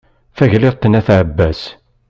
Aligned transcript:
Tagliḍt 0.37 0.83
n 0.87 0.97
at 0.99 1.07
ɛebbas 1.19 1.61